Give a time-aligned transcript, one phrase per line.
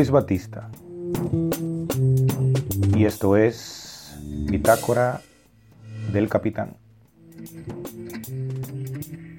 [0.00, 0.70] Luis Batista
[2.96, 4.18] y esto es
[4.48, 5.20] Bitácora
[6.10, 6.78] del Capitán.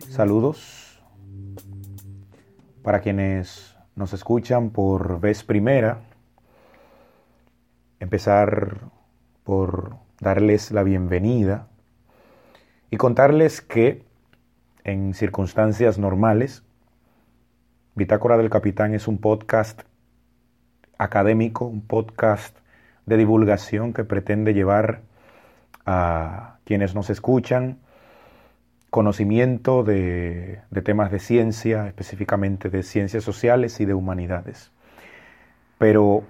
[0.08, 1.02] Saludos
[2.84, 6.02] para quienes nos escuchan por vez primera.
[8.00, 8.82] Empezar
[9.44, 11.70] por darles la bienvenida
[12.92, 14.06] y contarles que
[14.84, 16.62] en circunstancias normales,
[17.96, 19.90] Bitácora del Capitán es un podcast
[21.02, 22.56] académico, un podcast
[23.08, 25.02] de divulgación que pretende llevar
[25.86, 27.80] a quienes nos escuchan
[28.92, 34.72] conocimiento de, de, temas de ciencia, específicamente de ciencias sociales y de humanidades.
[35.80, 36.24] Pero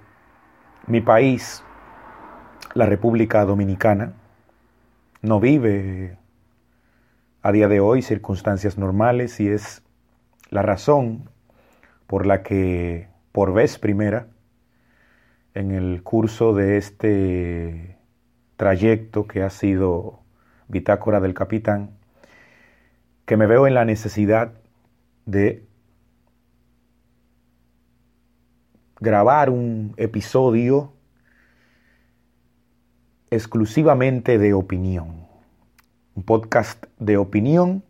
[0.86, 1.62] mi país,
[2.72, 4.14] la República Dominicana,
[5.20, 6.16] no vive
[7.42, 9.82] a día de hoy circunstancias normales y es
[10.48, 11.28] la razón
[12.06, 14.28] por la que por vez primera
[15.54, 17.98] en el curso de este
[18.56, 20.20] trayecto que ha sido
[20.68, 21.90] Bitácora del Capitán,
[23.26, 24.54] que me veo en la necesidad
[25.26, 25.64] de
[29.00, 30.92] grabar un episodio
[33.30, 35.22] exclusivamente de opinión
[36.14, 37.82] un podcast de opinión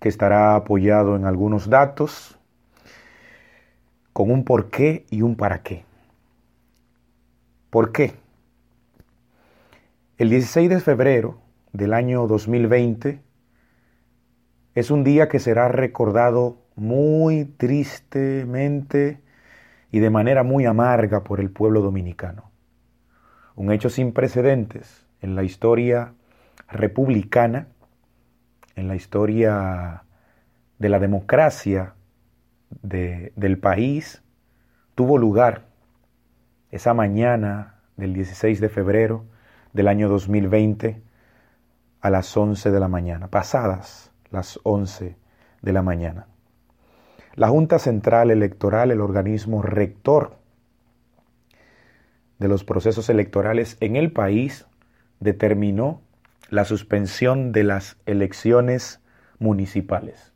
[0.00, 2.38] que estará apoyado en algunos datos
[4.12, 5.84] con un por qué y un para qué.
[7.70, 8.14] ¿Por qué?
[10.18, 11.40] El 16 de febrero
[11.72, 13.20] del año 2020
[14.74, 19.20] es un día que será recordado muy tristemente
[19.90, 22.50] y de manera muy amarga por el pueblo dominicano.
[23.56, 26.14] Un hecho sin precedentes en la historia
[26.68, 27.68] republicana,
[28.76, 30.04] en la historia
[30.78, 31.94] de la democracia
[32.82, 34.22] del país,
[34.94, 35.65] tuvo lugar
[36.70, 39.24] esa mañana del 16 de febrero
[39.72, 41.02] del año 2020
[42.00, 45.16] a las 11 de la mañana, pasadas las 11
[45.62, 46.26] de la mañana.
[47.34, 50.38] La Junta Central Electoral, el organismo rector
[52.38, 54.66] de los procesos electorales en el país,
[55.20, 56.00] determinó
[56.48, 59.00] la suspensión de las elecciones
[59.38, 60.32] municipales.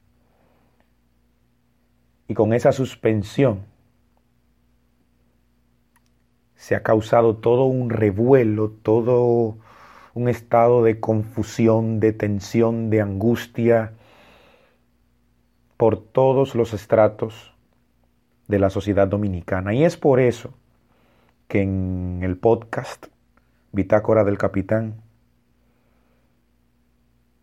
[2.26, 3.69] Y con esa suspensión
[6.60, 9.56] se ha causado todo un revuelo, todo
[10.12, 13.94] un estado de confusión, de tensión, de angustia
[15.78, 17.54] por todos los estratos
[18.47, 19.72] de la sociedad dominicana.
[19.72, 20.53] Y es por eso
[21.48, 23.06] que en el podcast
[23.72, 24.97] Bitácora del Capitán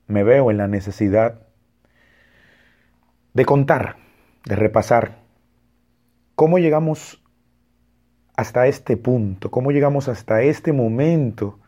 [0.05, 1.41] me veo en la necesidad
[3.33, 3.95] de contar,
[4.45, 5.17] de repasar
[6.35, 7.23] cómo llegamos
[8.37, 11.59] hasta este punto, cómo llegamos hasta este momento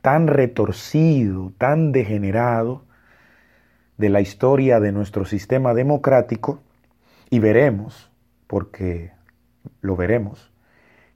[0.00, 2.84] tan retorcido, tan degenerado
[3.98, 6.62] de la historia de nuestro sistema democrático
[7.28, 8.10] y veremos,
[8.46, 9.10] porque
[9.82, 10.52] lo veremos,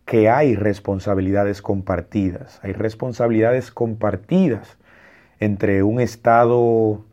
[0.05, 4.77] que hay responsabilidades compartidas, hay responsabilidades compartidas
[5.39, 7.05] entre un Estado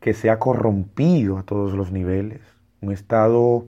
[0.00, 2.40] que se ha corrompido a todos los niveles,
[2.80, 3.66] un Estado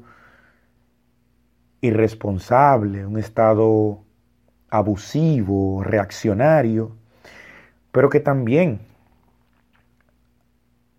[1.86, 4.04] irresponsable, un Estado
[4.70, 6.96] abusivo, reaccionario,
[7.92, 8.80] pero que también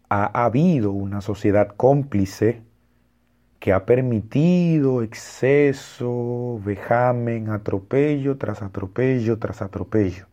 [0.10, 2.62] ha habido una sociedad cómplice
[3.60, 10.28] que ha permitido exceso, vejamen, atropello tras atropello tras atropello.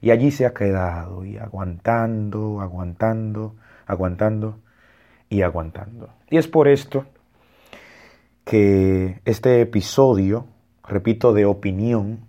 [0.00, 3.54] Y allí se ha quedado y aguantando, aguantando,
[3.86, 4.58] aguantando
[5.28, 6.10] y aguantando.
[6.28, 7.06] Y es por esto
[8.44, 10.46] que este episodio,
[10.86, 12.26] repito, de opinión,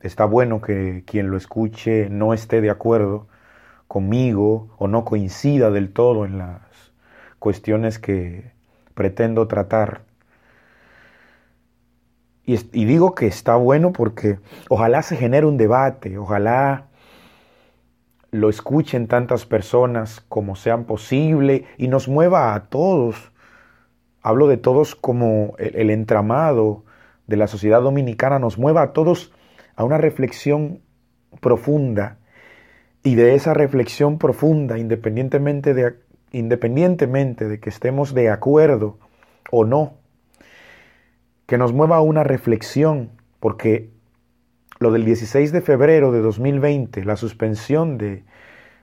[0.00, 3.28] está bueno que quien lo escuche no esté de acuerdo
[3.88, 6.60] conmigo o no coincida del todo en las
[7.38, 8.52] cuestiones que
[8.94, 10.06] pretendo tratar
[12.46, 14.38] y, digo que está bueno porque
[14.70, 16.86] ojalá se genere un debate, ojalá
[18.30, 23.32] lo escuchen tantas personas como sean posible y nos mueva a todos.
[24.26, 26.82] Hablo de todos como el, entramado
[27.28, 29.32] de la sociedad dominicana nos mueva a todos
[29.76, 30.80] a una reflexión
[31.40, 32.18] profunda
[33.04, 35.94] y de esa reflexión profunda, independientemente de,
[36.32, 38.98] independientemente de que estemos de acuerdo
[39.52, 39.94] o no
[41.46, 43.90] que nos mueva a una reflexión, porque
[44.80, 48.24] lo del 16 de febrero de 2020, la suspensión de,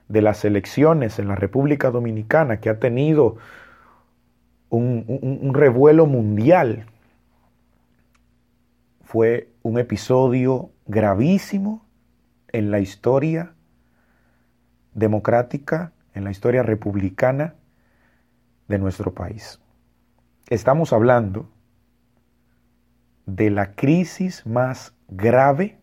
[0.08, 3.36] de las elecciones en la República Dominicana, que ha tenido
[4.74, 6.86] un, revuelo mundial,
[9.02, 11.84] fue un episodio gravísimo
[12.52, 13.54] en la historia
[14.94, 17.54] democrática, en la historia republicana
[18.68, 19.60] de nuestro país.
[20.48, 21.48] Estamos hablando
[23.26, 25.78] de la crisis más grave,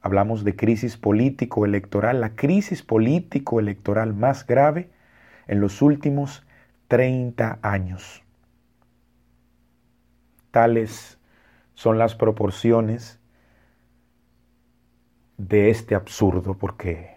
[0.00, 4.90] hablamos de crisis político-electoral, la crisis político-electoral más grave
[5.46, 6.45] en los últimos
[6.88, 8.22] 30 años.
[10.50, 11.18] Tales
[11.74, 13.18] son las proporciones
[15.36, 17.16] de este absurdo porque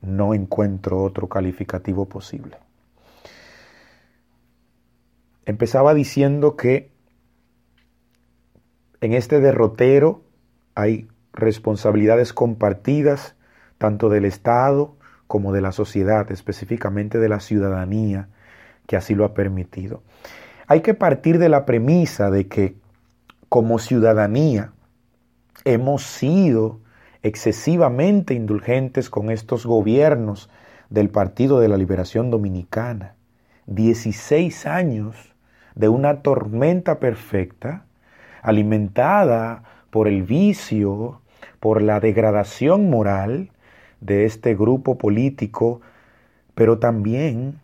[0.00, 2.58] no encuentro otro calificativo posible.
[5.46, 6.90] Empezaba diciendo que
[9.00, 10.22] en este derrotero
[10.74, 13.34] hay responsabilidades compartidas
[13.78, 14.96] tanto del Estado
[15.26, 18.28] como de la sociedad, específicamente de la ciudadanía,
[18.90, 20.02] que así lo ha permitido.
[20.66, 22.74] Hay que partir de la premisa de que
[23.48, 24.72] como ciudadanía
[25.64, 26.80] hemos sido
[27.22, 30.50] excesivamente indulgentes con estos gobiernos
[30.88, 33.14] del Partido de la Liberación Dominicana.
[33.66, 35.36] 16 años
[35.76, 37.84] de una tormenta perfecta,
[38.42, 41.20] alimentada por el vicio,
[41.60, 43.52] por la degradación moral
[44.00, 45.80] de este grupo político,
[46.56, 47.59] pero también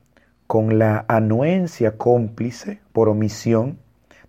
[0.46, 3.78] con la anuencia cómplice por omisión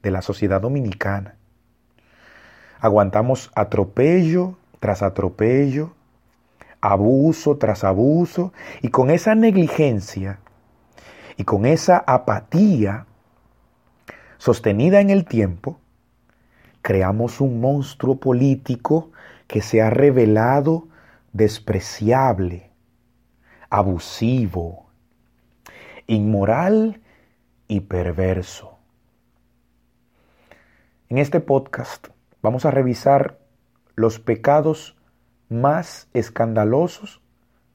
[0.02, 1.36] de la sociedad dominicana.
[2.80, 5.94] Aguantamos atropello tras atropello,
[6.82, 10.40] abuso tras abuso, y con esa negligencia
[11.36, 13.06] y con esa apatía
[14.38, 15.80] sostenida en el tiempo,
[16.82, 19.12] creamos un monstruo político
[19.48, 20.88] que se ha revelado
[21.34, 22.72] despreciable,
[23.70, 24.87] abusivo,
[26.08, 27.02] inmoral
[27.68, 28.78] y perverso.
[31.10, 32.08] En este podcast
[32.42, 33.40] vamos a revisar
[33.96, 34.98] los pecados
[35.50, 37.22] más escandalosos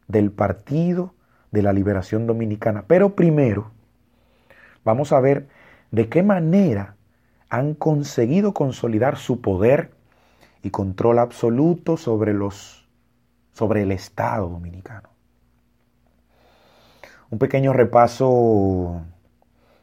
[0.08, 1.14] del Partido
[1.50, 2.84] de la Liberación Dominicana.
[2.86, 3.70] Pero primero,
[4.84, 5.48] vamos a ver
[5.90, 6.96] de qué manera
[7.48, 9.92] han conseguido consolidar su poder
[10.62, 12.88] y control absoluto sobre los
[13.52, 15.11] sobre el Estado dominicano.
[17.32, 19.00] Un pequeño repaso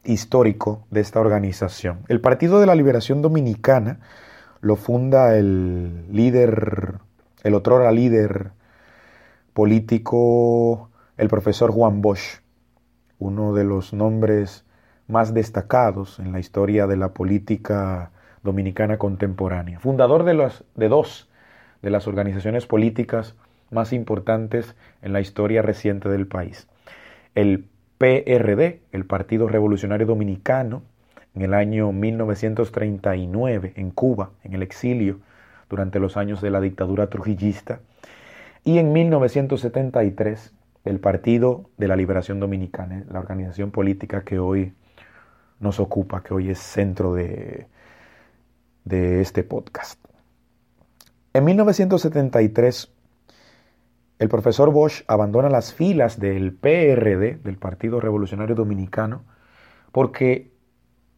[0.04, 1.98] histórico de esta organización.
[2.06, 3.98] El Partido de la Liberación Dominicana
[4.60, 6.98] lo funda el líder,
[7.42, 8.52] el otrora líder
[9.52, 12.38] político, el profesor Juan Bosch,
[13.18, 14.64] uno de los nombres
[15.08, 18.12] más destacados en la historia de la política
[18.44, 21.28] dominicana contemporánea, fundador de, los, de dos
[21.82, 23.34] de las organizaciones políticas
[23.72, 26.68] más importantes en la historia reciente del país.
[27.34, 27.68] El
[27.98, 30.82] PRD, el Partido Revolucionario Dominicano,
[31.34, 35.20] en el año 1939 en Cuba, en el exilio,
[35.68, 37.80] durante los años de la dictadura trujillista,
[38.64, 40.54] y en 1973
[40.84, 44.72] el Partido de la Liberación Dominicana, la organización política que hoy
[45.60, 47.66] nos ocupa, que hoy es centro de,
[48.84, 50.02] de este podcast.
[51.32, 52.90] En 1973,
[54.20, 59.24] el profesor Bosch abandona las filas del PRD, del Partido Revolucionario Dominicano,
[59.92, 60.52] porque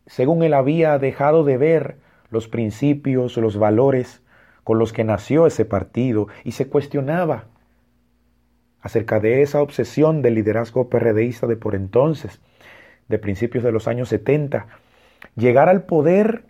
[0.07, 1.99] según él había dejado de ver
[2.31, 4.23] los principios, los valores
[4.62, 7.47] con los que nació ese partido y se cuestionaba
[8.81, 12.41] acerca de esa obsesión del liderazgo PRDista de por entonces,
[13.09, 14.69] de principios de los años 70,
[15.35, 16.45] llegar al poder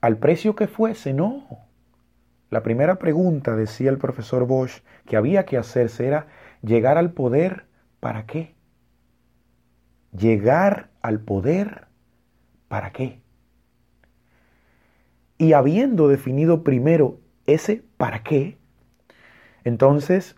[0.00, 1.46] al precio que fuese, no.
[2.54, 6.26] La primera pregunta, decía el profesor Bosch, que había que hacerse era
[6.62, 7.66] llegar al poder,
[8.00, 8.54] ¿para qué?
[10.12, 11.88] Llegar al poder
[12.74, 13.20] ¿Para qué?
[15.38, 18.58] Y habiendo definido primero ese para qué,
[19.62, 20.34] entonces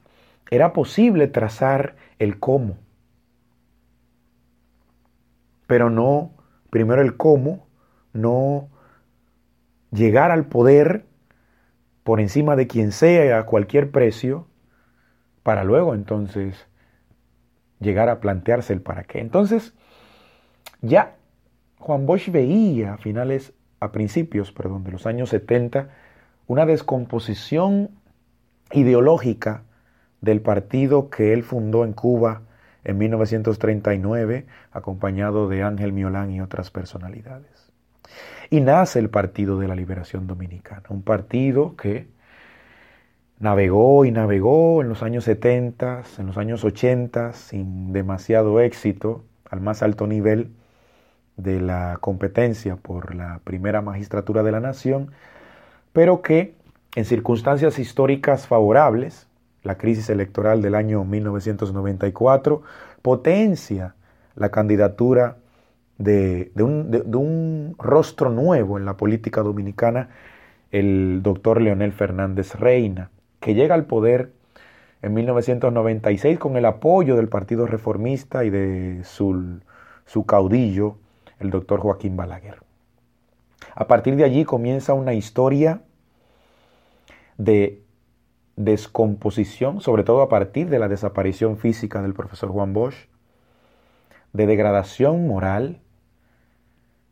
[0.50, 2.76] era posible trazar el cómo.
[5.66, 6.35] Pero no,
[6.68, 7.68] primero el cómo,
[8.12, 8.68] no
[9.90, 11.06] llegar al poder
[12.04, 14.46] por encima de quien sea a cualquier precio,
[15.47, 16.67] para luego entonces
[17.79, 19.21] llegar a plantearse el para qué.
[19.21, 19.75] Entonces,
[20.81, 21.15] ya
[21.79, 25.88] Juan Bosch veía a finales, a principios, perdón, de los años 70,
[26.49, 27.91] una descomposición
[28.73, 29.62] ideológica
[30.21, 32.43] del partido que él fundó en Cuba
[32.83, 37.71] en 1939, acompañado de Ángel Miolán y otras personalidades.
[38.50, 42.15] Y nace el Partido de la Liberación Dominicana, un partido que
[43.38, 49.61] navegó y navegó en los años 70, en los años 80, sin demasiado éxito, al
[49.61, 50.50] más alto nivel,
[51.37, 55.11] de la competencia por la primera magistratura de la nación,
[55.93, 56.55] pero que
[56.95, 59.26] en circunstancias históricas favorables,
[59.62, 62.62] la crisis electoral del año 1994
[63.02, 63.95] potencia
[64.35, 65.37] la candidatura
[65.99, 70.09] de, un, rostro nuevo en la política dominicana,
[70.71, 73.11] el doctor Leonel Fernández Reina,
[73.47, 74.33] que llega al poder
[75.03, 79.61] en 1996 con el apoyo del Partido Reformista y de su,
[80.05, 80.97] su caudillo,
[81.38, 82.59] el doctor Joaquín Balaguer.
[83.76, 85.83] A partir de allí comienza una historia
[87.38, 87.85] de
[88.57, 93.07] descomposición, sobre todo a partir de la desaparición física del profesor Juan Bosch,
[94.33, 95.79] de degradación moral,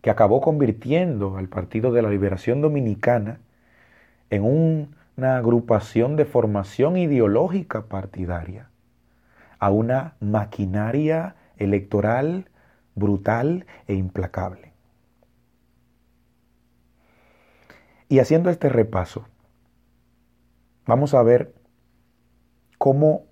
[0.00, 3.38] que acabó convirtiendo al Partido de la Liberación Dominicana
[4.30, 4.42] en
[5.16, 8.70] una agrupación de formación ideológica partidaria,
[9.58, 12.50] a una maquinaria electoral
[12.94, 14.72] brutal e implacable.
[18.08, 19.26] Y haciendo este repaso,
[20.86, 21.54] vamos a ver
[22.78, 23.24] cómo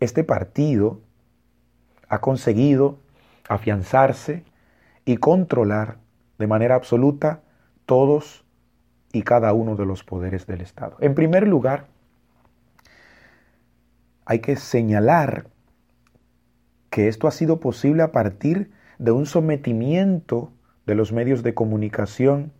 [0.00, 1.00] este partido
[2.08, 2.98] ha conseguido
[3.48, 4.44] afianzarse
[5.04, 5.98] y controlar
[6.38, 7.42] de manera absoluta
[7.86, 8.41] todos
[9.12, 10.96] y cada uno de los poderes del Estado.
[11.00, 11.86] En primer lugar,
[14.24, 15.46] hay que señalar
[16.90, 20.52] que esto ha sido posible a partir de un sometimiento
[20.86, 22.52] de los medios de comunicación,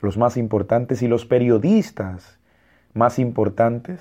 [0.00, 2.38] los más importantes, y los periodistas
[2.92, 4.00] más importantes,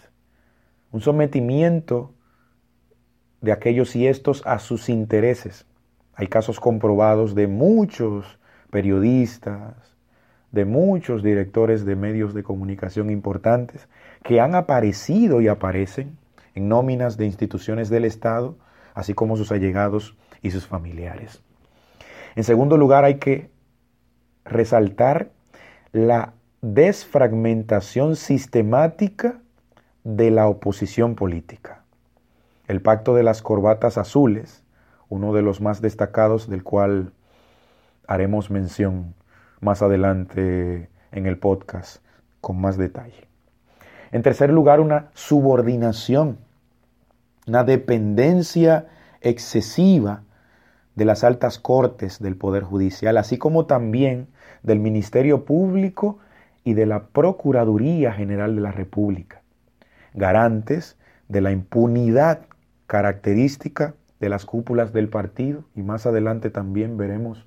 [0.91, 2.13] un sometimiento
[3.41, 5.65] de aquellos y estos a sus intereses.
[6.13, 9.92] Hay casos comprobados de muchos periodistas,
[10.53, 13.89] de muchos directores de medios de comunicación importantes
[14.23, 16.17] que han aparecido y aparecen
[16.55, 18.55] en nóminas de instituciones del Estado
[18.93, 21.41] así como sus allegados y sus familiares.
[22.35, 23.49] En segundo lugar, hay que
[24.45, 25.31] resaltar
[25.91, 29.41] la desfragmentación sistemática
[30.03, 31.83] de la oposición política.
[32.67, 34.63] El pacto de las corbatas azules,
[35.09, 37.11] uno de los más destacados del cual
[38.07, 39.13] haremos mención
[39.63, 42.03] más adelante en el podcast
[42.41, 43.27] con más detalle.
[44.11, 46.37] En tercer lugar, una subordinación
[47.47, 48.87] una dependencia
[49.21, 50.23] excesiva
[50.95, 54.27] de las altas cortes del Poder Judicial, así como también
[54.61, 56.19] del Ministerio Público
[56.63, 59.41] y de la Procuraduría General de la República,
[60.13, 62.45] garantes de la impunidad
[62.87, 67.45] característica de las cúpulas del partido y más adelante también veremos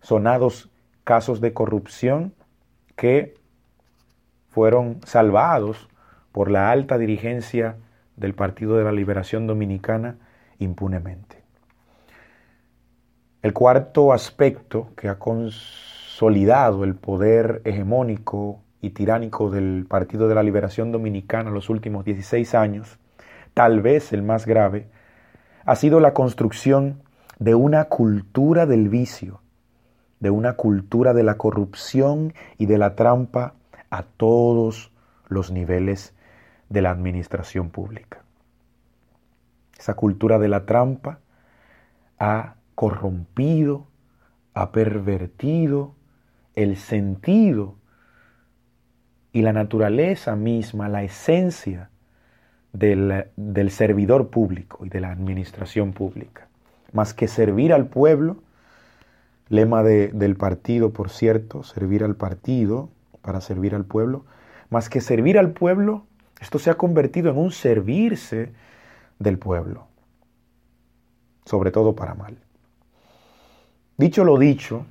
[0.00, 0.70] sonados
[1.04, 2.34] casos de corrupción
[2.96, 3.34] que
[4.48, 5.88] fueron salvados
[6.30, 7.76] por la alta dirigencia
[8.16, 10.16] del Partido de la Liberación Dominicana
[10.58, 11.42] impunemente.
[13.42, 20.42] El cuarto aspecto que ha consolidado el poder hegemónico y tiránico del Partido de la
[20.42, 22.98] Liberación Dominicana los últimos 16 años,
[23.54, 24.86] tal vez el más grave,
[25.64, 27.02] ha sido la construcción
[27.38, 29.41] de una cultura del vicio,
[30.22, 33.54] de una cultura de la corrupción y de la trampa
[33.90, 34.92] a todos
[35.26, 36.14] los niveles
[36.68, 38.22] de la administración pública.
[39.76, 41.18] Esa cultura de la trampa
[42.20, 43.88] ha corrompido,
[44.54, 45.96] ha pervertido
[46.54, 47.74] el sentido
[49.32, 51.90] y la naturaleza misma, la esencia
[52.72, 56.46] del, servidor público y de la administración pública.
[56.92, 58.36] Más que servir al pueblo,
[59.52, 62.88] lema del partido, por cierto, servir al partido
[63.20, 64.24] para servir al pueblo,
[64.70, 66.06] más que servir al pueblo,
[66.40, 68.54] esto se ha convertido en un servirse
[69.18, 69.88] del pueblo,
[71.44, 72.38] sobre todo para mal.
[73.98, 74.86] Dicho lo dicho,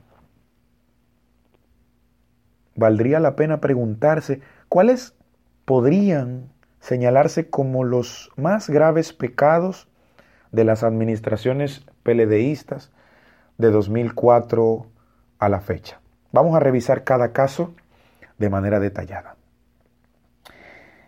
[2.76, 5.16] valdría la pena preguntarse cuáles
[5.66, 9.88] podrían señalarse como los más graves pecados
[10.52, 12.92] de las administraciones peledeístas
[13.58, 14.86] de 2004
[15.40, 16.00] a la fecha.
[16.32, 17.74] Vamos a revisar cada caso
[18.38, 19.36] de manera detallada.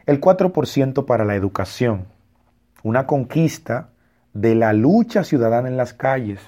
[0.05, 2.07] El 4% para la educación,
[2.83, 3.89] una conquista
[4.33, 6.39] de la lucha ciudadana en las calles.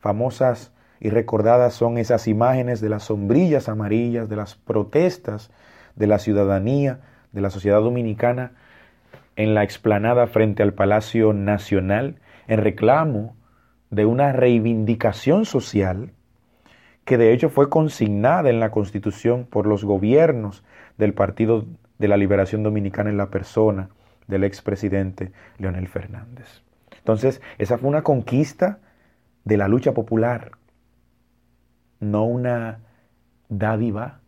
[0.00, 5.50] Famosas y recordadas son esas imágenes de las sombrillas amarillas, de las protestas
[5.94, 7.00] de la ciudadanía,
[7.32, 8.52] de la sociedad dominicana
[9.36, 13.36] en la explanada frente al Palacio Nacional en reclamo
[13.94, 16.10] de una reivindicación social
[17.04, 20.64] que de hecho fue consignada en la Constitución por los gobiernos
[20.96, 21.66] del Partido
[21.98, 23.90] de la liberación dominicana en la persona
[24.26, 26.62] del expresidente Leonel Fernández.
[26.98, 28.78] Entonces, esa fue una conquista
[29.44, 30.52] de la lucha popular,
[32.00, 32.80] no una
[33.50, 34.20] dádiva,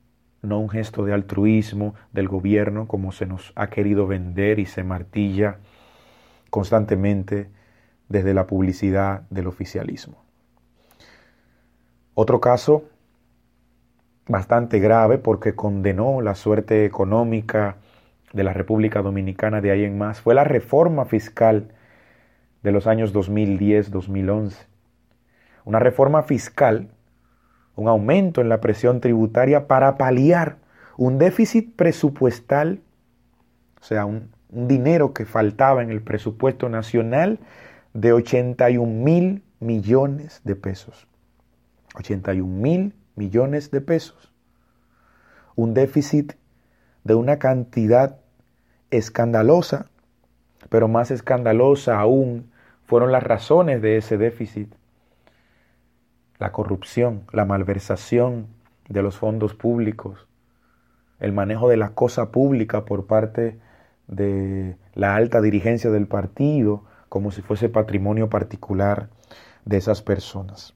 [0.42, 4.84] no un gesto de altruismo del gobierno como se nos ha querido vender y se
[4.84, 5.58] martilla
[6.50, 7.48] constantemente
[8.08, 10.22] desde la publicidad del oficialismo.
[12.14, 12.84] Otro caso
[14.28, 17.76] bastante grave porque condenó la suerte económica
[18.32, 21.68] de la República Dominicana de ahí en más fue la reforma fiscal
[22.62, 24.66] de los años 2010-2011.
[25.64, 26.88] Una reforma fiscal,
[27.76, 30.56] un aumento en la presión tributaria para paliar
[30.96, 32.80] un déficit presupuestal,
[33.80, 37.38] o sea, un, un dinero que faltaba en el presupuesto nacional
[37.96, 41.08] de 81 mil millones de pesos.
[41.94, 44.34] 81 mil millones de pesos.
[45.54, 46.34] Un déficit
[47.04, 48.18] de una cantidad
[48.90, 49.86] escandalosa,
[50.68, 52.50] pero más escandalosa aún
[52.84, 54.74] fueron las razones de ese déficit.
[56.38, 58.48] La corrupción, la malversación
[58.90, 60.28] de los fondos públicos,
[61.18, 63.58] el manejo de la cosa pública por parte
[64.06, 66.84] de la alta dirigencia del partido,
[67.16, 69.08] como si fuese patrimonio particular
[69.64, 70.74] de esas personas.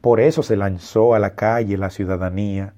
[0.00, 2.74] Por eso se lanzó a la calle la ciudadanía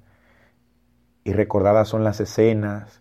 [1.24, 3.00] y recordadas son las escenas,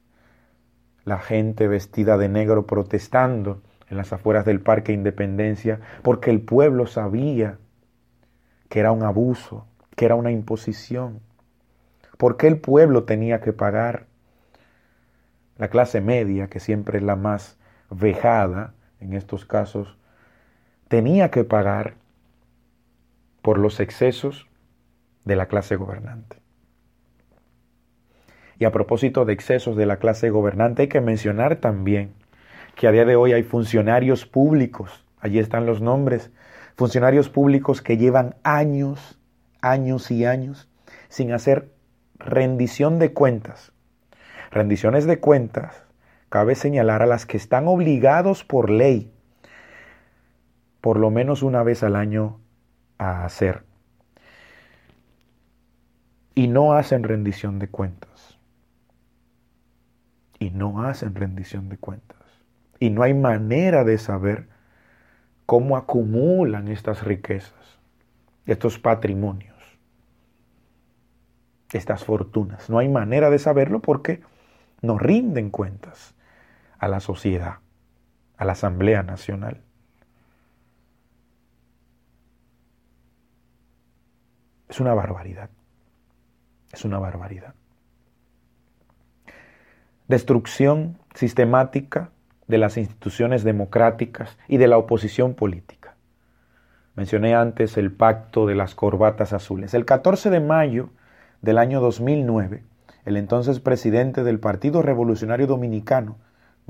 [1.03, 6.87] la gente vestida de negro protestando en las afueras del Parque Independencia, porque el pueblo
[6.87, 7.59] sabía
[8.69, 9.67] que era un abuso,
[9.97, 11.19] que era una imposición.
[12.17, 14.05] porque el pueblo tenía que pagar?
[15.57, 17.57] La clase media, que siempre es la más
[17.89, 19.97] vejada en estos casos,
[20.87, 21.95] tenía que pagar
[23.41, 24.47] por los excesos
[25.25, 26.37] de la clase gobernante.
[28.59, 32.13] Y a propósito de excesos de la clase gobernante, hay que mencionar también
[32.75, 36.31] que a día de hoy hay funcionarios públicos, allí están los nombres,
[36.75, 39.19] funcionarios públicos que llevan años,
[39.61, 40.69] años y años
[41.09, 41.71] sin hacer
[42.19, 43.71] rendición de cuentas.
[44.51, 45.83] Rendiciones de cuentas,
[46.31, 49.11] cabe señalar a las que están obligados por ley,
[50.79, 52.39] por lo menos una vez al año
[52.97, 53.65] a hacer.
[56.33, 58.39] Y no hacen rendición de cuentas.
[60.39, 62.17] Y no hacen rendición de cuentas.
[62.79, 64.47] Y no hay manera de saber
[65.45, 67.77] cómo acumulan estas riquezas,
[68.45, 69.57] estos patrimonios,
[71.73, 72.69] estas fortunas.
[72.69, 74.21] No hay manera de saberlo porque
[74.81, 76.15] no rinden cuentas
[76.81, 77.59] a la sociedad,
[78.37, 79.61] a la Asamblea Nacional.
[84.67, 85.51] Es una barbaridad.
[86.73, 87.53] Es una barbaridad.
[90.07, 92.09] Destrucción sistemática
[92.47, 95.95] de las instituciones democráticas y de la oposición política.
[96.95, 99.75] Mencioné antes el pacto de las corbatas azules.
[99.75, 100.89] El 14 de mayo
[101.43, 102.63] del año 2009,
[103.05, 106.17] el entonces presidente del Partido Revolucionario Dominicano,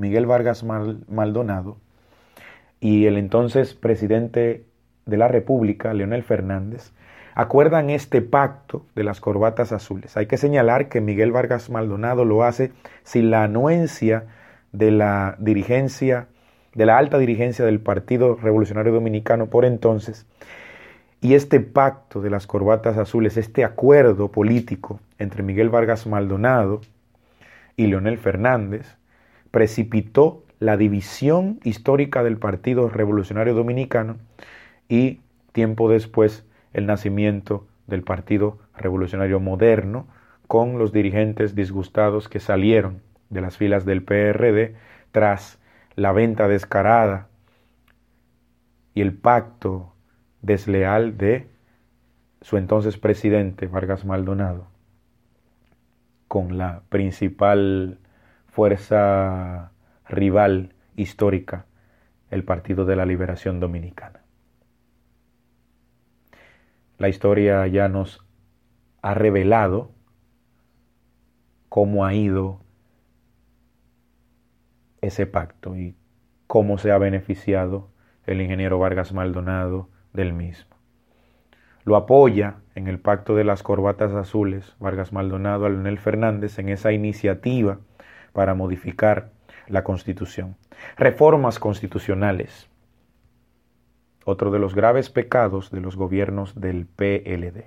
[0.02, 1.78] Miguel Vargas Maldonado,
[2.80, 4.66] y el entonces presidente
[5.06, 6.92] de la República, Leonel Fernández,
[7.36, 10.18] acuerdan este pacto de las corbatas azules.
[10.18, 12.72] Hay que señalar que Miguel Vargas Maldonado lo hace
[13.04, 14.26] sin la anuencia
[14.72, 16.28] de la dirigencia,
[16.74, 20.26] de la alta dirigencia del Partido Revolucionario Dominicano por entonces.
[21.22, 26.82] Y este pacto de las corbatas azules, este acuerdo político entre Miguel Vargas Maldonado
[27.78, 28.98] y Leonel Fernández,
[29.52, 34.18] precipitó la división histórica del Partido Revolucionario Dominicano
[34.88, 40.08] y tiempo después el nacimiento del Partido Revolucionario Moderno,
[40.48, 44.76] con los dirigentes disgustados que salieron de las filas del PRD
[45.12, 45.60] tras
[45.96, 47.28] la venta descarada
[48.94, 49.94] y el pacto
[50.42, 51.48] desleal de
[52.42, 54.68] su entonces presidente Vargas Maldonado
[56.28, 58.00] con la principal
[58.52, 59.72] fuerza
[60.08, 61.66] rival histórica,
[62.30, 64.22] el Partido de la Liberación Dominicana.
[66.98, 68.24] La historia ya nos
[69.02, 69.92] ha revelado
[71.70, 72.62] cómo ha ido
[75.00, 75.96] ese pacto y
[76.46, 77.90] cómo se ha beneficiado
[78.26, 80.76] el ingeniero Vargas Maldonado del mismo.
[81.86, 86.70] Lo apoya en el pacto de las corbatas azules Vargas Maldonado a Leonel Fernández en
[86.70, 87.80] esa iniciativa
[88.34, 89.32] para modificar
[89.68, 90.56] la constitución.
[90.98, 92.72] Reformas constitucionales
[94.26, 97.66] otro de los graves pecados de los gobiernos del PLD.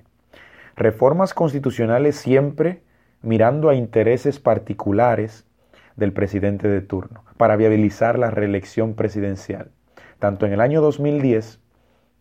[0.77, 2.83] Reformas constitucionales siempre
[3.23, 5.47] mirando a intereses particulares
[5.97, 9.71] del presidente de turno, para viabilizar la reelección presidencial,
[10.19, 11.61] tanto en el año 2010,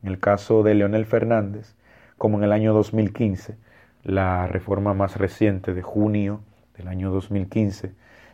[0.04, 1.76] en el caso de Leonel Fernández,
[2.18, 3.58] como en el año 2015,
[4.04, 6.42] la reforma más reciente de junio
[6.78, 7.94] del año 2015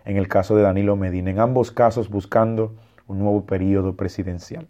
[0.10, 4.68] en el caso de Danilo Medina, en ambos casos buscando un nuevo periodo presidencial.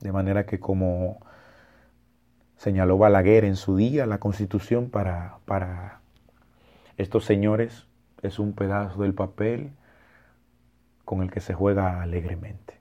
[0.00, 1.18] De manera que como
[2.56, 6.00] señaló Balaguer en su día, la constitución para, para
[6.96, 7.86] estos señores
[8.22, 9.72] es un pedazo del papel
[11.04, 12.80] con el que se juega alegremente.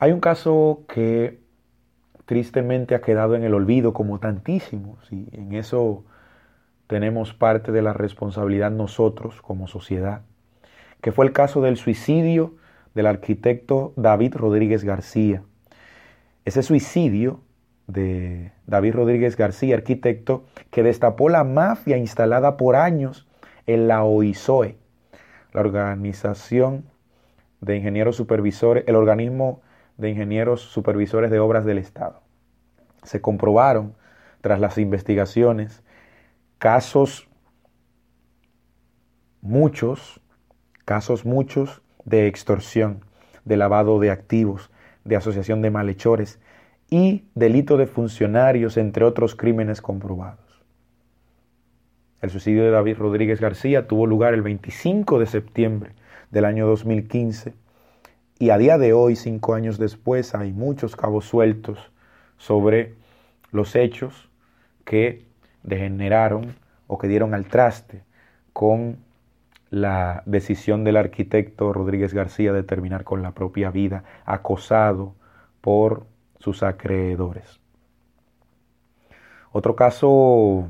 [0.00, 1.38] Hay un caso que
[2.26, 6.04] tristemente ha quedado en el olvido como tantísimos y en eso
[6.92, 10.20] tenemos parte de la responsabilidad nosotros como sociedad,
[11.00, 12.56] que fue el caso del suicidio
[12.94, 15.42] del arquitecto David Rodríguez García.
[16.44, 17.40] Ese suicidio
[17.86, 23.26] de David Rodríguez García, arquitecto, que destapó la mafia instalada por años
[23.66, 24.76] en la OISOE,
[25.54, 26.84] la Organización
[27.62, 29.62] de Ingenieros Supervisores, el organismo
[29.96, 32.20] de ingenieros supervisores de obras del Estado.
[33.02, 33.94] Se comprobaron,
[34.42, 35.82] tras las investigaciones,
[36.62, 37.28] casos
[39.40, 40.20] muchos,
[40.84, 43.00] casos muchos de extorsión,
[43.44, 44.70] de lavado de activos,
[45.04, 46.38] de asociación de malhechores
[46.88, 50.62] y delito de funcionarios, entre otros crímenes comprobados.
[52.20, 55.96] El suicidio de David Rodríguez García tuvo lugar el 25 de septiembre
[56.30, 57.54] del año 2015
[58.38, 61.90] y a día de hoy, cinco años después, hay muchos cabos sueltos
[62.36, 62.94] sobre
[63.50, 64.30] los hechos
[64.84, 65.31] que
[65.62, 66.54] degeneraron
[66.86, 68.02] o que dieron al traste
[68.52, 68.98] con
[69.70, 75.14] la decisión del arquitecto Rodríguez García de terminar con la propia vida, acosado
[75.60, 76.06] por
[76.38, 77.60] sus acreedores.
[79.52, 80.68] Otro caso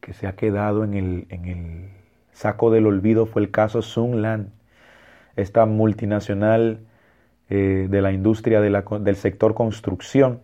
[0.00, 1.90] que se ha quedado en el, en el
[2.32, 4.50] saco del olvido fue el caso Sunland,
[5.36, 6.80] esta multinacional
[7.50, 10.40] eh, de la industria del sector construcción.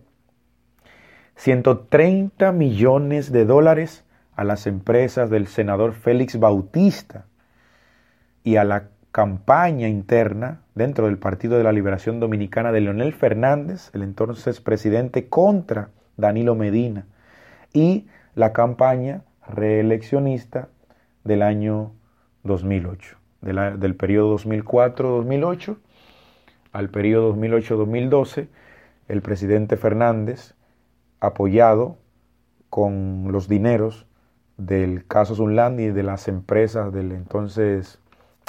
[1.35, 7.25] 130 millones de dólares a las empresas del senador Félix Bautista
[8.43, 13.89] y a la campaña interna dentro del Partido de la Liberación Dominicana de Leonel Fernández,
[13.93, 17.05] el entonces presidente, contra Danilo Medina,
[17.73, 20.67] y la campaña reeleccionista
[21.23, 21.93] del año
[22.43, 25.77] 2008 del periodo 2004-2008
[26.71, 28.47] al periodo 2008-2012,
[29.07, 30.55] el presidente Fernández,
[31.19, 31.97] apoyado
[32.69, 34.05] con los dineros
[34.57, 37.99] del caso Sunland y de las empresas del entonces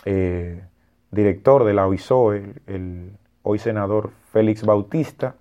[0.05, 0.63] eh,
[1.11, 5.37] director de la OISO, el, hoy senador Félix Bautista,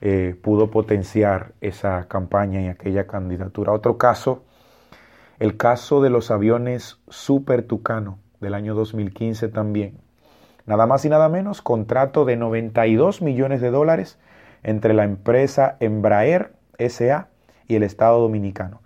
[0.00, 3.72] eh, pudo potenciar esa campaña y aquella candidatura.
[3.72, 4.44] Otro caso,
[5.38, 9.98] el caso de los aviones Super Tucano del año 2015 también.
[10.66, 14.18] Nada más y nada menos, contrato de 92 millones de dólares
[14.66, 17.28] entre la empresa Embraer SA
[17.68, 18.82] y el Estado Dominicano.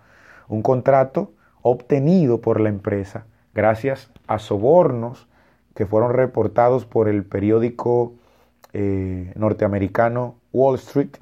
[0.47, 5.27] Un contrato obtenido por la empresa gracias a sobornos
[5.73, 8.13] que fueron reportados por el periódico
[8.73, 11.17] eh, norteamericano Wall Street.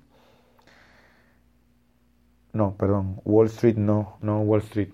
[2.52, 4.90] No, perdón, Wall Street no, no Wall Street,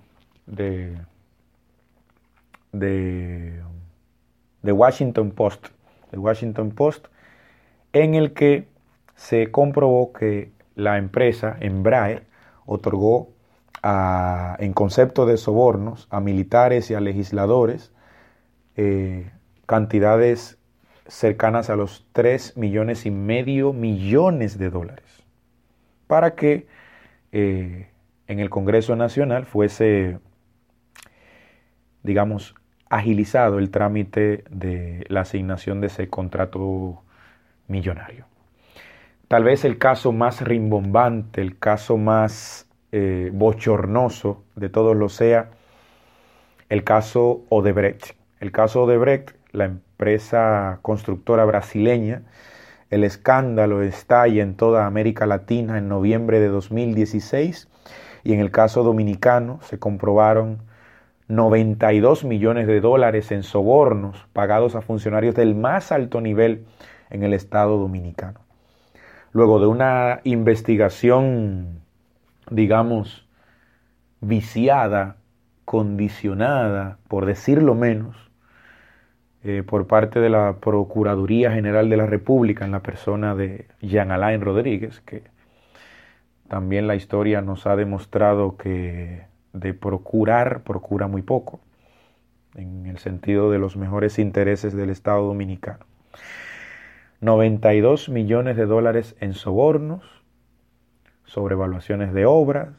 [0.46, 0.96] de
[2.72, 3.64] de,
[4.62, 5.70] de Washington Post,
[6.12, 7.08] de Washington Post,
[7.94, 8.68] en el que
[9.16, 12.24] se comprobó que la empresa Embraer
[12.66, 13.30] otorgó
[14.60, 17.94] en concepto de sobornos a militares y a legisladores
[18.76, 19.32] eh,
[19.68, 20.58] cantidades
[21.08, 25.24] cercanas a los 3 millones y medio millones de dólares
[26.08, 26.68] para que
[27.32, 27.90] eh,
[28.28, 30.20] en el Congreso Nacional fuese,
[32.02, 32.56] digamos,
[32.90, 37.04] agilizado el trámite de la asignación de ese contrato
[37.68, 38.26] millonario.
[39.28, 45.50] Tal vez el caso más rimbombante, el caso más eh, bochornoso de todos lo sea
[46.70, 48.16] el caso Odebrecht.
[48.40, 52.22] El caso Odebrecht, la empresa constructora brasileña,
[52.92, 57.68] el escándalo estalla en toda América Latina en noviembre de 2016
[58.24, 60.60] y en el caso dominicano se comprobaron
[61.30, 66.66] 92 millones de dólares en sobornos pagados a funcionarios del más alto nivel
[67.10, 68.45] en el Estado dominicano.
[69.36, 71.82] Luego de una investigación,
[72.50, 73.28] digamos,
[74.22, 75.18] viciada,
[75.66, 78.16] condicionada, por decirlo menos,
[79.44, 84.14] eh, por parte de la Procuraduría General de la República en la persona de Jean
[84.14, 85.24] Alain Rodríguez, que
[86.48, 91.60] también la historia nos ha demostrado que de procurar, procura muy poco,
[92.56, 95.86] en el sentido de los mejores intereses del Estado dominicano.
[97.26, 100.04] 92 millones de dólares en sobornos,
[101.24, 102.70] sobre evaluaciones de obras,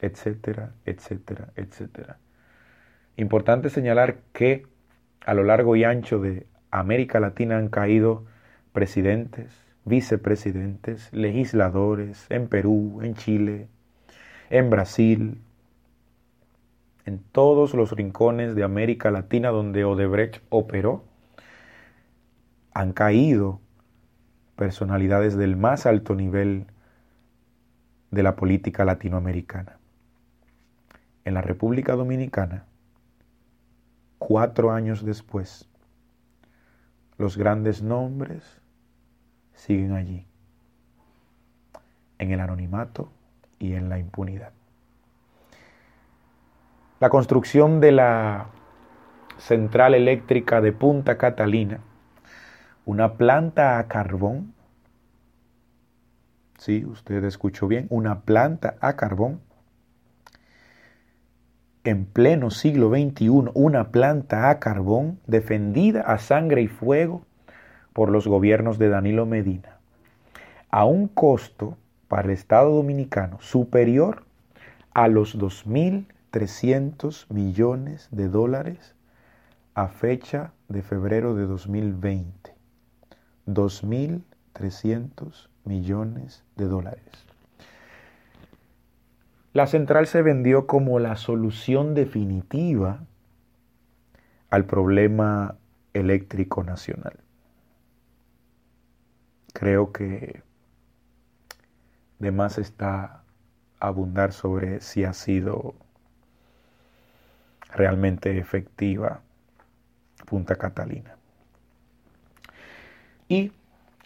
[0.00, 2.16] etcétera, etcétera, etcétera.
[3.18, 4.66] Importante señalar que
[5.26, 8.24] a lo largo y ancho de América Latina han caído
[8.72, 9.54] presidentes,
[9.84, 13.68] vicepresidentes, legisladores en Perú, en Chile,
[14.48, 15.42] en Brasil,
[17.04, 21.04] en todos los rincones de América Latina donde Odebrecht operó,
[22.74, 23.60] han caído
[24.56, 26.66] personalidades del más alto nivel
[28.10, 29.78] de la política latinoamericana.
[31.24, 32.64] En la República Dominicana,
[34.18, 35.68] cuatro años después,
[37.16, 38.60] los grandes nombres
[39.54, 40.26] siguen allí,
[42.18, 43.10] en el anonimato
[43.58, 44.52] y en la impunidad.
[47.00, 48.46] La construcción de la
[49.38, 51.80] central eléctrica de Punta Catalina,
[52.84, 54.52] una planta a carbón,
[56.58, 59.40] sí, usted escuchó bien, una planta a carbón,
[61.84, 67.22] en pleno siglo XXI, una planta a carbón defendida a sangre y fuego
[67.92, 69.78] por los gobiernos de Danilo Medina,
[70.70, 71.76] a un costo
[72.08, 74.24] para el Estado dominicano superior
[74.94, 78.94] a los 2.300 millones de dólares
[79.74, 82.53] a fecha de febrero de 2020.
[83.46, 87.04] 2.300 millones de dólares.
[89.52, 93.04] La central se vendió como la solución definitiva
[94.50, 95.56] al problema
[95.92, 97.18] eléctrico nacional.
[99.52, 100.42] Creo que
[102.18, 103.22] de más está
[103.78, 105.74] abundar sobre si ha sido
[107.72, 109.20] realmente efectiva
[110.26, 111.13] Punta Catalina.
[113.28, 113.52] Y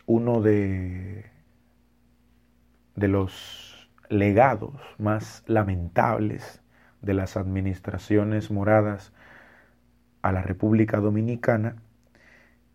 [0.07, 1.27] uno de,
[2.97, 6.63] de los legados más lamentables
[7.03, 9.13] de las administraciones moradas
[10.23, 11.77] a la República Dominicana,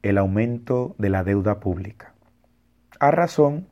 [0.01, 2.13] el aumento de la deuda pública,
[2.99, 3.67] a razón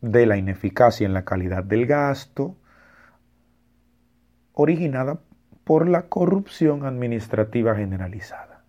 [0.00, 2.56] de la ineficacia en la calidad del gasto
[4.52, 5.20] originada
[5.64, 8.64] por la corrupción administrativa generalizada.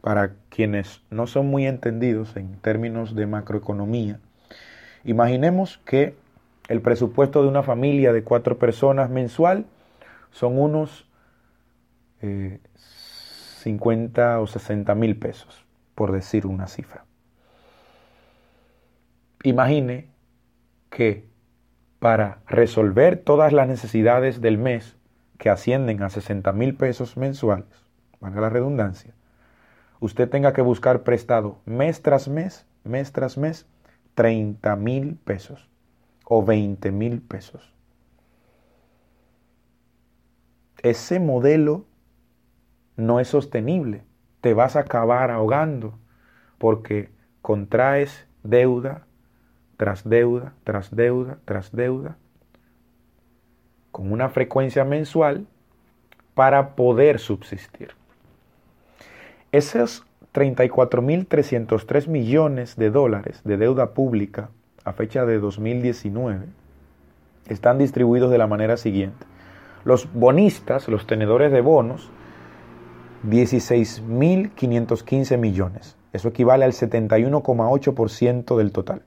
[0.00, 4.20] Para quienes no son muy entendidos en términos de macroeconomía,
[5.04, 6.16] imaginemos que
[6.68, 9.66] el presupuesto de una familia de cuatro personas mensual
[10.30, 11.08] son unos
[12.20, 17.04] 50 eh, o 60 mil pesos, por decir una cifra.
[19.44, 20.08] Imagine
[20.90, 21.26] que
[21.98, 24.96] para resolver todas las necesidades del mes
[25.38, 27.86] que ascienden a 60 mil pesos mensuales,
[28.20, 29.14] valga la redundancia,
[30.00, 33.66] usted tenga que buscar prestado mes tras mes, mes tras mes,
[34.14, 35.67] 30 mil pesos
[36.28, 37.74] o 20 mil pesos.
[40.82, 41.86] Ese modelo
[42.96, 44.02] no es sostenible.
[44.42, 45.98] Te vas a acabar ahogando
[46.58, 47.08] porque
[47.40, 49.06] contraes deuda
[49.78, 52.18] tras deuda, tras deuda, tras deuda
[53.90, 55.46] con una frecuencia mensual
[56.34, 57.92] para poder subsistir.
[59.50, 64.50] Esos 34.303 millones de dólares de deuda pública
[64.88, 66.46] a fecha de 2019
[67.48, 69.26] están distribuidos de la manera siguiente.
[69.84, 72.10] Los bonistas, los tenedores de bonos,
[73.26, 75.96] 16.515 millones.
[76.12, 79.02] Eso equivale al 71,8% del total.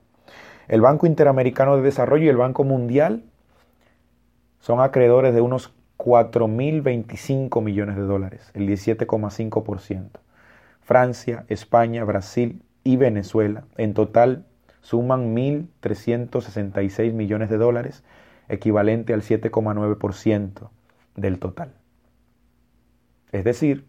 [0.68, 3.24] El Banco Interamericano de Desarrollo y el Banco Mundial
[4.60, 10.08] son acreedores de unos 4.025 millones de dólares, el 17,5%.
[10.80, 14.44] Francia, España, Brasil y Venezuela en total
[14.82, 18.04] suman 1.366 millones de dólares,
[18.48, 20.68] equivalente al 7,9%
[21.16, 21.72] del total.
[23.30, 23.86] Es decir,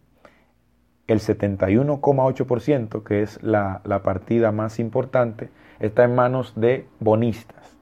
[1.06, 7.76] el 71,8%, que es la, partida más importante, está en manos de bonistas,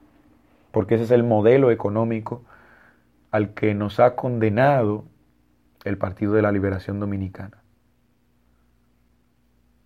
[0.73, 2.43] porque ese es el modelo económico
[3.31, 5.05] al que nos ha condenado
[5.85, 7.63] el Partido de la Liberación Dominicana.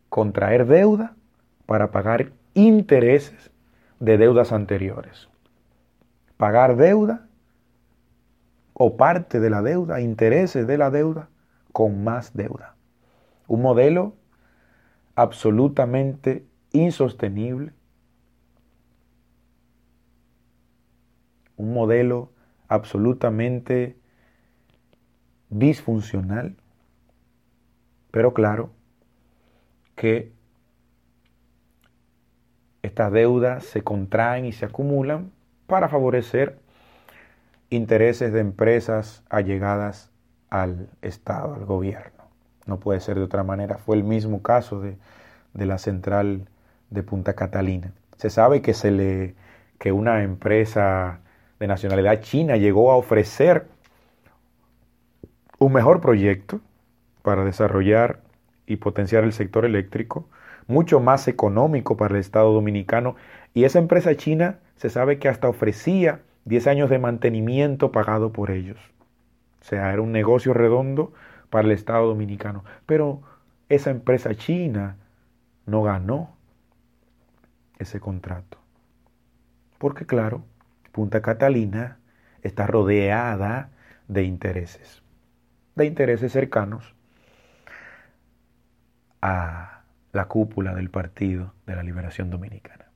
[0.09, 1.15] Contraer deuda
[1.67, 3.51] para pagar intereses
[4.01, 5.29] de deudas anteriores.
[6.39, 7.29] Pagar deuda
[8.73, 11.29] o parte de la deuda, intereses de la deuda,
[11.73, 12.75] con más deuda.
[13.47, 14.15] Un modelo
[15.15, 17.73] absolutamente insostenible.
[21.57, 22.33] Un modelo
[22.69, 23.99] absolutamente
[25.51, 26.57] disfuncional.
[28.11, 28.71] Pero claro
[29.95, 30.36] que
[32.87, 35.33] estas deudas se contraen y se acumulan
[35.67, 36.59] para favorecer
[37.71, 40.11] intereses de empresas allegadas
[40.51, 42.25] al Estado, al gobierno.
[42.67, 43.79] No puede ser de otra manera.
[43.79, 44.97] Fue el mismo caso de,
[45.55, 46.49] de la central
[46.91, 47.93] de Punta Catalina.
[48.17, 49.35] Se sabe que, se le,
[49.79, 51.21] que una empresa
[51.59, 53.67] de nacionalidad china llegó a ofrecer
[55.59, 56.61] un mejor proyecto
[57.23, 58.21] para desarrollar
[58.67, 60.29] y potenciar el sector eléctrico,
[60.67, 63.17] mucho más económico para el Estado dominicano,
[63.55, 68.51] y esa empresa china se sabe que hasta ofrecía 10 años de mantenimiento pagado por
[68.51, 68.79] ellos.
[69.61, 71.13] O sea, era un negocio redondo
[71.51, 72.65] para el Estado dominicano.
[72.87, 73.23] Pero
[73.69, 74.97] esa empresa china
[75.67, 76.37] no ganó
[77.79, 78.59] ese contrato.
[79.79, 80.45] Porque claro,
[80.93, 81.99] Punta Catalina
[82.43, 83.71] está rodeada
[84.09, 85.03] de intereses,
[85.75, 86.95] de intereses cercanos
[89.21, 89.76] a
[90.17, 92.87] la cúpula del Partido de la Liberación Dominicana.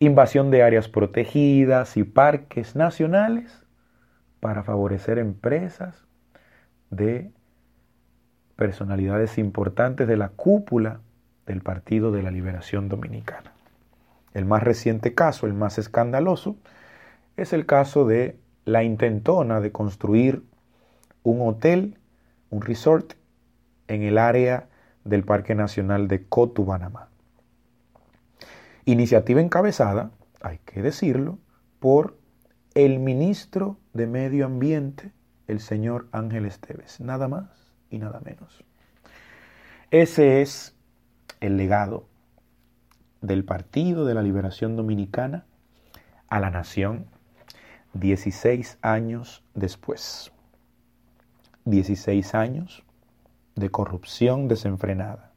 [0.00, 3.62] Invasión de áreas protegidas y parques nacionales
[4.40, 6.04] para favorecer empresas
[6.90, 7.30] de
[8.56, 11.00] personalidades importantes de la cúpula
[11.46, 13.52] del Partido de la Liberación Dominicana.
[14.34, 16.56] El más reciente caso, el más escandaloso,
[17.36, 20.42] es el caso de la intentona de construir
[21.22, 21.98] un hotel,
[22.50, 23.14] un resort,
[23.88, 24.68] en el área
[25.04, 27.08] del Parque Nacional de Cotubanamá.
[28.84, 30.10] Iniciativa encabezada,
[30.40, 31.38] hay que decirlo,
[31.78, 32.16] por
[32.74, 35.12] el ministro de Medio Ambiente,
[35.46, 38.64] el señor Ángel Esteves, nada más y nada menos.
[39.90, 40.74] Ese es
[41.40, 42.06] el legado
[43.20, 45.44] del Partido de la Liberación Dominicana
[46.28, 47.06] a la nación
[47.94, 50.32] 16 años después.
[51.64, 52.84] 16 años
[53.56, 55.32] de corrupción desenfrenada.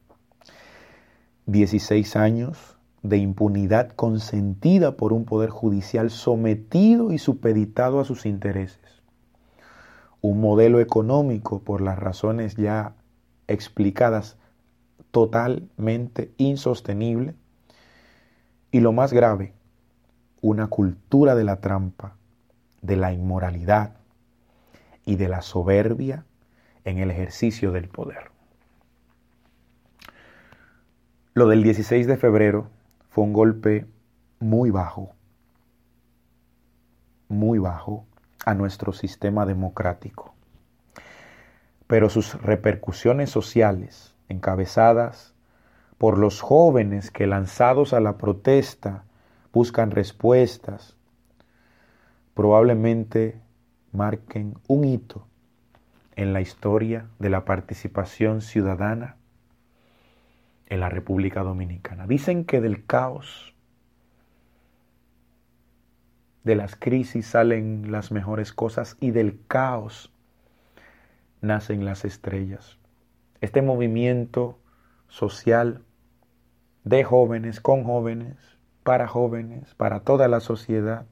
[1.47, 9.04] 16 años de impunidad consentida por un poder judicial sometido y supeditado a sus intereses.
[10.21, 12.95] Un modelo económico, por las razones ya
[13.47, 14.38] explicadas,
[15.12, 17.36] totalmente insostenible.
[18.71, 19.54] Y lo más grave,
[20.41, 22.15] una cultura de la trampa
[22.82, 23.95] de la inmoralidad
[25.06, 26.25] y de la soberbia
[26.86, 28.32] en el ejercicio del poder.
[31.34, 32.69] Lo del 16 de febrero
[33.10, 33.86] fue un golpe
[34.39, 35.13] muy bajo,
[37.28, 38.06] muy bajo
[38.45, 40.34] a nuestro sistema democrático.
[41.88, 45.34] Pero sus repercusiones sociales, encabezadas
[45.98, 49.04] por los jóvenes que lanzados a la protesta
[49.52, 50.96] buscan respuestas,
[52.33, 53.42] probablemente
[53.92, 55.27] marquen un hito
[56.16, 59.18] en la historia de la participación ciudadana
[60.68, 62.08] en la República Dominicana.
[62.08, 63.54] Dicen que del caos,
[66.44, 70.13] de las crisis salen las mejores cosas y del caos
[71.42, 72.78] nacen las estrellas.
[73.42, 74.60] Este movimiento
[75.08, 75.84] social
[76.84, 78.38] de jóvenes, con jóvenes,
[78.84, 81.06] para jóvenes, para toda la sociedad,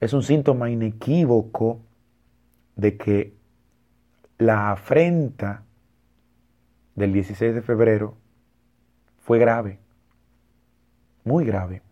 [0.00, 1.80] es un síntoma inequívoco
[2.76, 3.36] de que
[4.38, 5.64] la afrenta
[6.94, 8.16] del 16 de febrero
[9.22, 9.78] fue grave,
[11.24, 11.82] muy grave,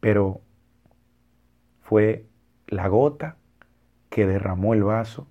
[0.00, 0.40] pero
[1.82, 2.26] fue
[2.66, 3.36] la gota
[4.08, 5.26] que derramó el vaso,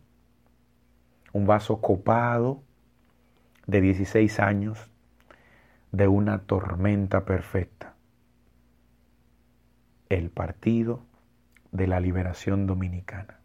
[1.33, 2.63] un vaso copado
[3.67, 4.89] de 16 años
[5.91, 7.95] de una tormenta perfecta.
[10.09, 11.03] El Partido
[11.71, 13.38] de la Liberación Dominicana.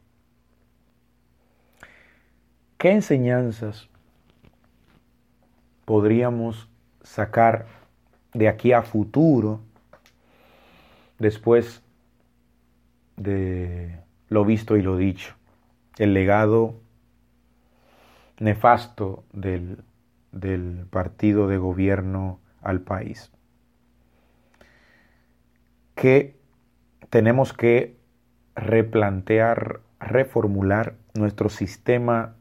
[2.85, 3.89] ¿Qué enseñanzas
[5.87, 6.69] podríamos
[7.03, 7.65] sacar
[8.35, 9.63] de aquí a futuro
[11.19, 11.83] después
[13.17, 15.35] de lo visto y lo dicho?
[15.97, 16.75] El legado
[18.39, 19.83] nefasto del,
[20.31, 23.33] del partido de gobierno al país.
[25.95, 26.37] Que
[27.09, 27.97] tenemos que
[28.55, 32.35] replantear, reformular nuestro sistema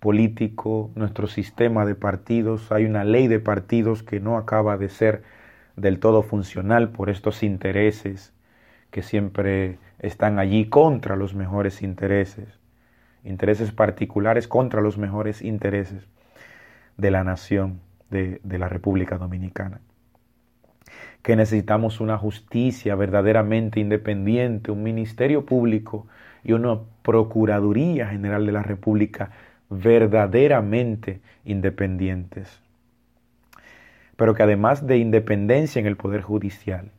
[0.00, 2.72] político, nuestro sistema de partidos.
[2.72, 5.22] Hay una ley de partidos que no acaba de ser
[5.76, 8.32] del todo funcional por estos intereses
[8.90, 12.58] que siempre están allí contra los mejores intereses,
[13.24, 16.08] intereses particulares contra los mejores intereses
[16.96, 17.80] de la nación
[18.10, 19.80] de, la República Dominicana.
[21.22, 26.06] Que necesitamos una justicia verdaderamente independiente, un ministerio público
[26.42, 29.30] y una Procuraduría General de la República
[29.70, 32.60] verdaderamente independientes.
[34.16, 36.90] Pero que además de independencia en el Poder Judicial,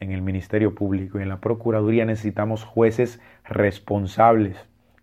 [0.00, 4.56] en el Ministerio Público y en la Procuraduría necesitamos jueces responsables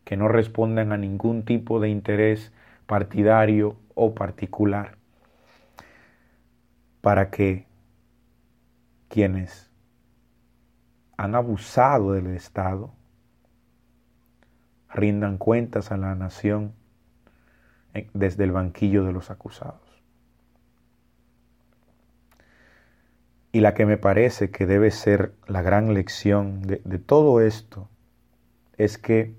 [0.03, 2.51] que no respondan a ningún tipo de interés
[2.88, 4.97] partidario o particular
[7.01, 7.65] para que
[9.07, 9.69] quienes
[11.17, 12.91] han abusado del Estado
[14.93, 16.74] rindan cuentas a la nación
[18.13, 19.81] desde el banquillo de los acusados.
[23.51, 27.89] Y la que me parece que debe ser la gran lección de, todo esto
[28.77, 29.35] es que,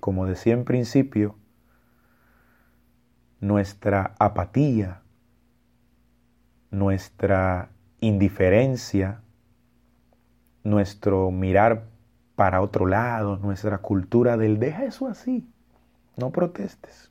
[0.00, 1.36] como decía en principio,
[3.40, 5.02] nuestra apatía
[6.74, 7.70] nuestra
[8.00, 9.22] indiferencia,
[10.62, 11.86] nuestro mirar
[12.34, 15.48] para otro lado, nuestra cultura del deja eso así,
[16.16, 17.10] no protestes,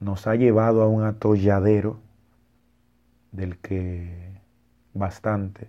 [0.00, 2.00] nos ha llevado a un atolladero
[3.32, 4.40] del que
[4.94, 5.68] bastante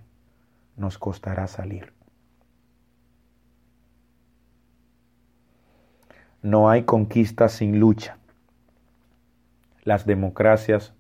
[0.78, 1.94] nos costará salir.
[6.42, 8.18] No hay conquista sin lucha.
[9.84, 10.94] Las democracias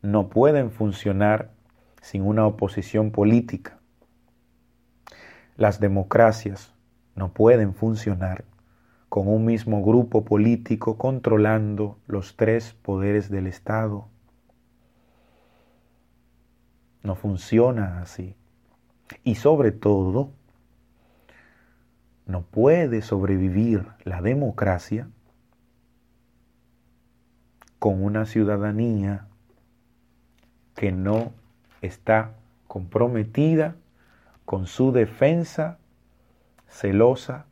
[0.00, 1.52] no pueden funcionar
[2.00, 3.78] sin una oposición política.
[5.56, 6.74] Las democracias
[7.14, 8.44] no pueden funcionar
[9.12, 14.08] con un mismo grupo político controlando los tres poderes del Estado.
[17.02, 18.34] No funciona así.
[19.22, 20.30] Y sobre todo,
[22.24, 25.10] no puede sobrevivir la democracia
[27.78, 29.26] con una ciudadanía
[30.74, 31.34] que no
[31.82, 32.32] está
[32.66, 33.76] comprometida
[34.46, 35.76] con su defensa
[36.66, 37.44] celosa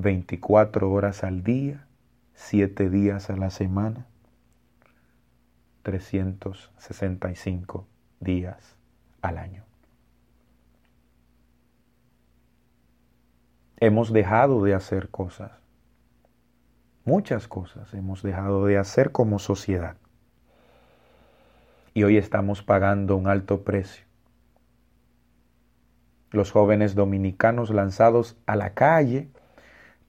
[0.00, 1.86] 24 horas al día,
[2.34, 4.06] 7 días a la semana,
[5.82, 7.86] 365
[8.20, 8.76] días
[9.22, 9.64] al año.
[13.80, 15.52] Hemos dejado de hacer cosas
[17.08, 19.96] Muchas cosas hemos dejado de hacer como sociedad.
[21.94, 24.04] Y hoy estamos pagando un alto precio.
[26.30, 29.30] Los jóvenes dominicanos lanzados a la calle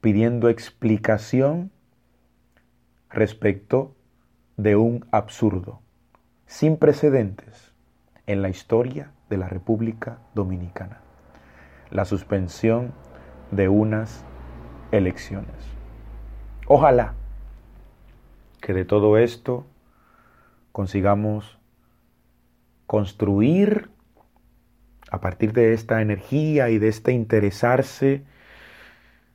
[0.00, 1.70] pidiendo explicación
[3.10, 3.94] respecto
[4.56, 5.80] de un absurdo
[6.46, 7.72] sin precedentes
[8.26, 11.00] en la historia de la República Dominicana.
[11.90, 12.92] La suspensión
[13.50, 14.24] de unas
[14.92, 15.54] elecciones.
[16.66, 17.14] Ojalá
[18.60, 19.66] que de todo esto
[20.72, 21.58] consigamos
[22.86, 23.90] construir
[25.10, 28.24] a partir de esta energía y de este interesarse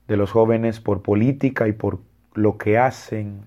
[0.08, 2.00] de los jóvenes por política y por
[2.34, 3.46] lo que hacen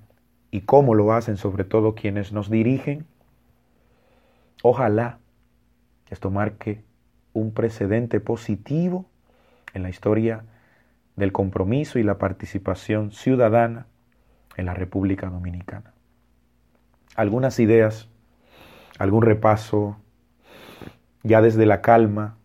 [0.51, 3.07] y cómo lo hacen, sobre todo quienes nos dirigen,
[4.63, 5.19] ojalá
[6.11, 6.83] esto marque
[7.33, 9.07] un precedente positivo
[9.75, 10.45] en la historia
[11.17, 13.87] del compromiso y la participación ciudadana
[14.57, 15.93] en la República Dominicana.
[17.15, 18.09] Algunas ideas,
[18.99, 19.97] algún repaso,
[21.23, 22.39] ya desde la calma,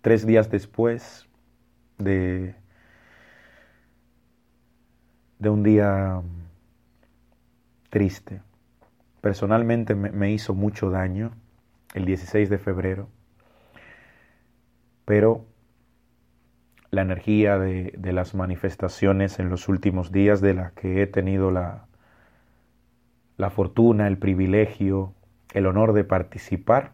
[0.00, 1.29] tres días después
[2.00, 2.54] de,
[5.38, 6.20] de un día
[7.90, 8.40] triste.
[9.20, 11.32] Personalmente me, me hizo mucho daño
[11.94, 13.08] el 16 de febrero,
[15.04, 15.44] pero
[16.90, 21.50] la energía de, de, las manifestaciones en los últimos días de las que he tenido
[21.50, 21.86] la,
[23.36, 25.14] la fortuna, el privilegio,
[25.52, 26.92] el honor de participar,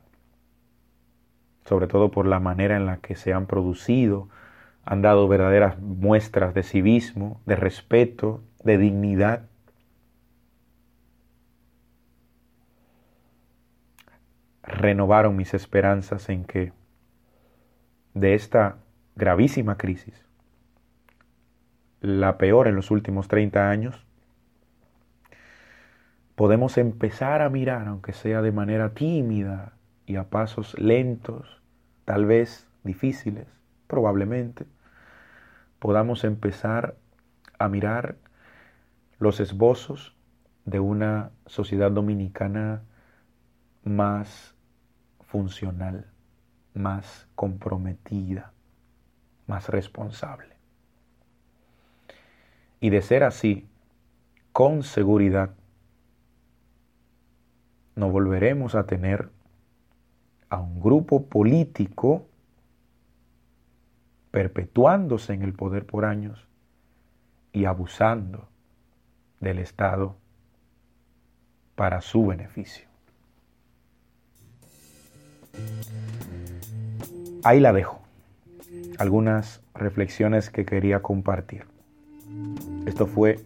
[1.64, 4.28] sobre todo por la manera en la que se han producido,
[4.86, 9.48] han dado verdaderas muestras de civismo, de respeto, de dignidad.
[14.62, 16.72] Renovaron mis esperanzas en que
[18.14, 18.76] de esta
[19.16, 20.24] gravísima crisis,
[22.00, 24.06] la peor en los últimos 30 años,
[26.36, 29.72] podemos empezar a mirar, aunque sea de manera tímida
[30.06, 31.60] y a pasos lentos,
[32.04, 33.48] tal vez difíciles,
[33.88, 34.64] probablemente,
[35.86, 36.96] podamos empezar
[37.60, 38.16] a mirar
[39.20, 40.16] los esbozos
[40.64, 42.82] de una sociedad dominicana
[43.84, 44.56] más
[45.28, 46.10] funcional,
[46.74, 48.52] más comprometida,
[49.46, 50.56] más responsable.
[52.80, 53.68] Y de ser así,
[54.52, 55.50] con seguridad,
[57.94, 59.30] no volveremos a tener
[60.48, 62.26] a un grupo político
[64.36, 66.46] perpetuándose en el poder por años
[67.54, 68.50] y abusando
[69.40, 70.14] del Estado
[71.74, 72.86] para su beneficio.
[77.44, 78.02] Ahí la dejo.
[78.98, 81.64] Algunas reflexiones que quería compartir.
[82.84, 83.40] Esto fue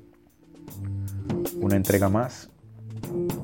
[1.60, 2.50] una entrega más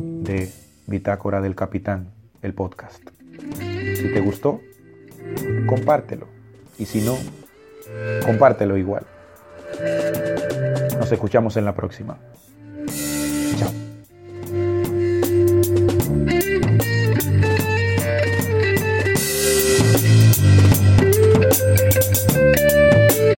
[0.00, 0.50] de
[0.88, 2.08] Bitácora del Capitán,
[2.42, 3.08] el podcast.
[3.60, 4.60] Si te gustó,
[5.68, 6.35] compártelo.
[6.78, 7.16] Y si no,
[8.24, 9.04] compártelo igual.
[10.98, 12.18] Nos escuchamos en la próxima.